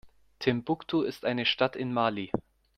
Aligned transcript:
Timbuktu 0.39 1.03
ist 1.03 1.25
eine 1.25 1.45
Stadt 1.45 1.75
in 1.75 1.93
Mali. 1.93 2.31